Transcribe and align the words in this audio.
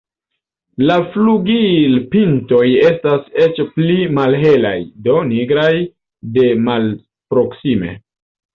La 0.83 0.93
flugilpintoj 1.09 2.63
estas 2.93 3.29
eĉ 3.45 3.61
pli 3.77 3.99
malhelaj, 4.21 4.73
do 5.11 5.21
nigraj 5.29 5.71
de 6.41 6.51
malproksime. 6.67 7.97